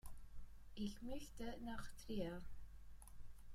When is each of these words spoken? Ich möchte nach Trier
Ich 0.73 0.99
möchte 1.03 1.43
nach 1.63 1.87
Trier 2.03 2.41